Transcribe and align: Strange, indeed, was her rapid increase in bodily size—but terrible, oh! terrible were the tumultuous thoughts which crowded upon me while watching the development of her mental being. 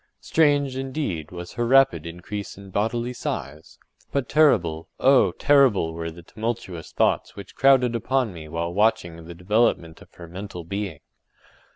Strange, 0.19 0.75
indeed, 0.75 1.29
was 1.29 1.53
her 1.53 1.67
rapid 1.67 2.07
increase 2.07 2.57
in 2.57 2.71
bodily 2.71 3.13
size—but 3.13 4.27
terrible, 4.27 4.89
oh! 4.99 5.31
terrible 5.33 5.93
were 5.93 6.09
the 6.09 6.23
tumultuous 6.23 6.91
thoughts 6.91 7.35
which 7.35 7.53
crowded 7.53 7.93
upon 7.95 8.33
me 8.33 8.47
while 8.47 8.73
watching 8.73 9.25
the 9.25 9.35
development 9.35 10.01
of 10.01 10.11
her 10.15 10.27
mental 10.27 10.63
being. 10.63 11.01